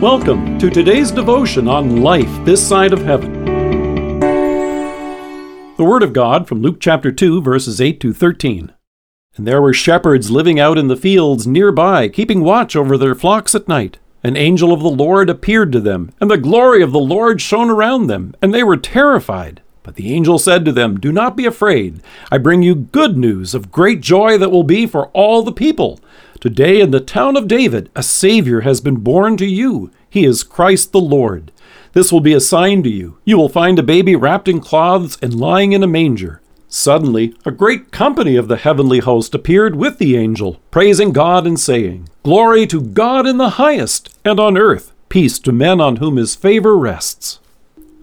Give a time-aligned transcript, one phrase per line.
[0.00, 3.44] Welcome to today's devotion on life this side of heaven.
[5.76, 8.72] The Word of God from Luke chapter 2, verses 8 to 13.
[9.36, 13.54] And there were shepherds living out in the fields nearby, keeping watch over their flocks
[13.54, 13.98] at night.
[14.24, 17.68] An angel of the Lord appeared to them, and the glory of the Lord shone
[17.68, 19.60] around them, and they were terrified.
[19.82, 22.00] But the angel said to them, Do not be afraid.
[22.30, 26.00] I bring you good news of great joy that will be for all the people.
[26.40, 29.90] Today in the town of David, a Savior has been born to you.
[30.10, 31.52] He is Christ the Lord.
[31.92, 33.18] This will be a sign to you.
[33.24, 36.40] You will find a baby wrapped in cloths and lying in a manger.
[36.68, 41.58] Suddenly, a great company of the heavenly host appeared with the angel, praising God and
[41.58, 46.16] saying, Glory to God in the highest, and on earth, peace to men on whom
[46.16, 47.40] his favor rests.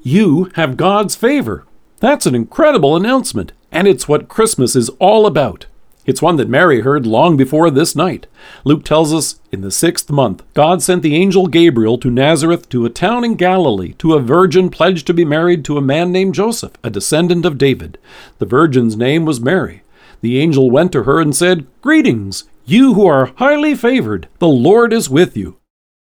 [0.04, 1.66] You have God's favor.
[2.00, 5.66] That's an incredible announcement, and it's what Christmas is all about.
[6.08, 8.28] It's one that Mary heard long before this night.
[8.64, 12.86] Luke tells us in the sixth month, God sent the angel Gabriel to Nazareth to
[12.86, 16.34] a town in Galilee to a virgin pledged to be married to a man named
[16.34, 17.98] Joseph, a descendant of David.
[18.38, 19.84] The virgin's name was Mary.
[20.22, 24.94] The angel went to her and said, Greetings, you who are highly favored, the Lord
[24.94, 25.58] is with you.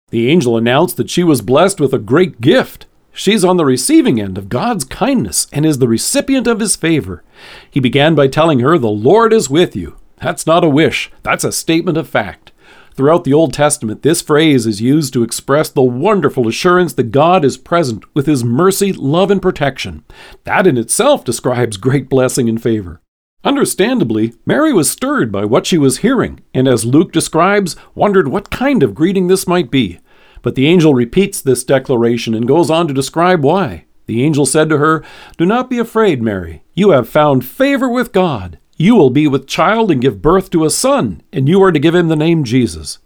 [0.09, 2.87] The angel announced that she was blessed with a great gift.
[3.13, 7.23] She's on the receiving end of God's kindness and is the recipient of his favor.
[7.69, 9.97] He began by telling her, The Lord is with you.
[10.17, 12.51] That's not a wish, that's a statement of fact.
[12.95, 17.43] Throughout the Old Testament, this phrase is used to express the wonderful assurance that God
[17.43, 20.03] is present with his mercy, love, and protection.
[20.43, 23.01] That in itself describes great blessing and favor.
[23.43, 28.49] Understandably, Mary was stirred by what she was hearing, and as Luke describes, wondered what
[28.49, 29.99] kind of greeting this might be.
[30.43, 33.85] But the angel repeats this declaration and goes on to describe why.
[34.05, 35.03] The angel said to her,
[35.37, 36.63] Do not be afraid, Mary.
[36.75, 38.59] You have found favor with God.
[38.75, 41.79] You will be with child and give birth to a son, and you are to
[41.79, 42.99] give him the name Jesus.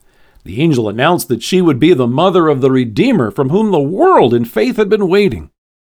[0.44, 3.80] The angel announced that she would be the mother of the Redeemer from whom the
[3.80, 5.52] world in faith had been waiting.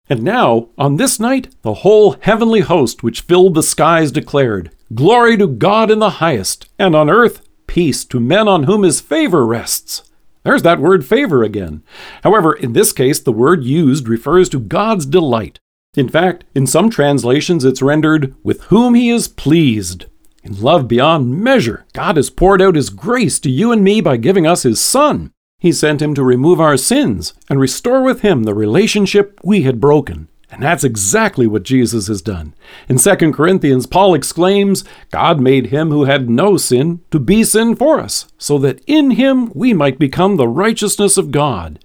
[0.08, 5.36] And now, on this night, the whole heavenly host which filled the skies declared, Glory
[5.38, 9.44] to God in the highest, and on earth peace to men on whom his favor
[9.44, 10.08] rests.
[10.44, 11.82] There's that word favor again.
[12.22, 15.58] However, in this case, the word used refers to God's delight.
[15.96, 20.06] In fact, in some translations, it's rendered, with whom he is pleased.
[20.42, 24.18] In love beyond measure, God has poured out his grace to you and me by
[24.18, 25.32] giving us his Son.
[25.58, 29.80] He sent him to remove our sins and restore with him the relationship we had
[29.80, 30.28] broken.
[30.54, 32.54] And that's exactly what Jesus has done.
[32.88, 37.74] In 2 Corinthians, Paul exclaims, God made him who had no sin to be sin
[37.74, 41.80] for us, so that in him we might become the righteousness of God.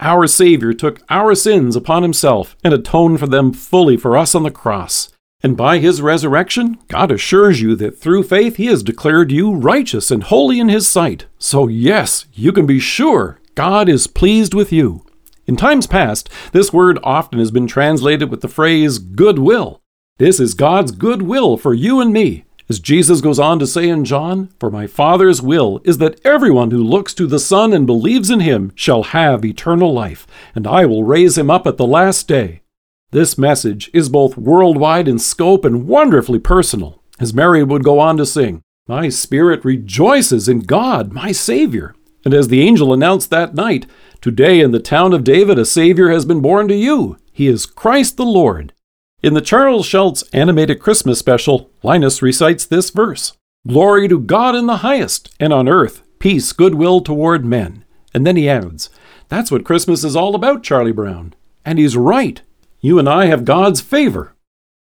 [0.00, 4.42] Our Savior took our sins upon himself and atoned for them fully for us on
[4.42, 5.08] the cross.
[5.42, 10.10] And by his resurrection, God assures you that through faith he has declared you righteous
[10.10, 11.24] and holy in his sight.
[11.38, 15.06] So, yes, you can be sure God is pleased with you.
[15.50, 19.82] In times past, this word often has been translated with the phrase goodwill.
[20.18, 22.44] This is God's goodwill for you and me.
[22.68, 26.70] As Jesus goes on to say in John, For my Father's will is that everyone
[26.70, 30.24] who looks to the Son and believes in him shall have eternal life,
[30.54, 32.62] and I will raise him up at the last day.
[33.10, 37.02] This message is both worldwide in scope and wonderfully personal.
[37.18, 41.96] As Mary would go on to sing, My spirit rejoices in God, my Savior.
[42.24, 43.86] And as the angel announced that night,
[44.20, 47.16] Today in the town of David a Savior has been born to you.
[47.32, 48.74] He is Christ the Lord.
[49.22, 53.32] In the Charles Schulz animated Christmas special, Linus recites this verse
[53.66, 57.82] Glory to God in the highest, and on earth, peace, goodwill toward men.
[58.12, 58.90] And then he adds,
[59.30, 61.32] That's what Christmas is all about, Charlie Brown.
[61.64, 62.42] And he's right.
[62.80, 64.34] You and I have God's favor.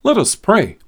[0.05, 0.79] Let us pray.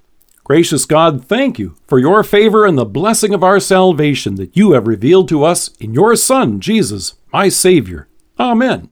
[0.47, 4.75] Gracious God, thank you for your favor and the blessing of our salvation that you
[4.75, 8.07] have revealed to us in your Son, Jesus, my Savior.
[8.39, 8.89] Amen.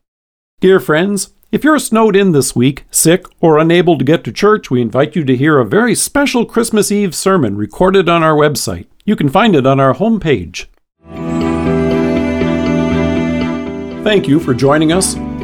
[0.59, 4.69] Dear friends, if you're snowed in this week, sick, or unable to get to church,
[4.69, 8.89] we invite you to hear a very special Christmas Eve sermon recorded on our website.
[9.05, 10.67] You can find it on our homepage.
[14.03, 15.15] Thank you for joining us.